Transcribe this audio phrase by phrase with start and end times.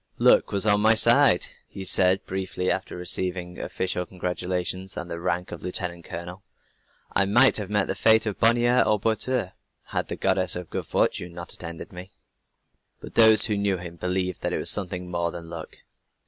[0.17, 5.51] "Luck was on my side," he said briefly after receiving official congratulations, and the rank
[5.51, 6.41] of lieutenant colonel.
[7.15, 9.51] "I might have met the fate of Bonnier and Boiteux,
[9.89, 12.09] had the Goddess of Good Fortune not attended me."
[12.99, 15.75] But those who knew him believed that it was something more than luck.